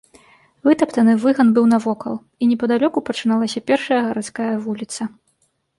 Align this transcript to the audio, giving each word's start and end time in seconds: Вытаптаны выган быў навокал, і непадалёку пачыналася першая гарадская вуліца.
Вытаптаны 0.67 1.13
выган 1.25 1.47
быў 1.57 1.65
навокал, 1.73 2.15
і 2.41 2.49
непадалёку 2.55 3.07
пачыналася 3.11 3.65
першая 3.73 4.01
гарадская 4.09 4.51
вуліца. 4.67 5.03